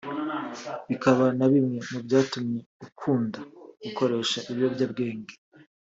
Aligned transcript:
bikaba 0.89 1.25
na 1.37 1.45
bimwe 1.53 1.79
mu 1.91 1.99
byatumye 2.05 2.59
ukunda 2.85 3.39
gukoresha 3.83 4.37
ibiyobyabwenge 4.49 5.33